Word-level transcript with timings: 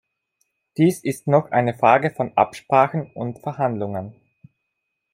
Dies 0.77 1.03
ist 1.03 1.27
noch 1.27 1.51
eine 1.51 1.75
Frage 1.75 2.09
von 2.09 2.35
Absprachen 2.35 3.11
und 3.13 3.37
Verhandlungen. 3.37 4.15